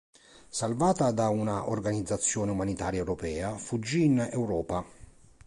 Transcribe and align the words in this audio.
Salvata 0.49 1.11
da 1.11 1.29
una 1.29 1.69
organizzazione 1.69 2.49
umanitaria 2.49 2.97
europea, 2.97 3.55
fuggì 3.55 4.05
in 4.05 4.29
Europa. 4.31 4.83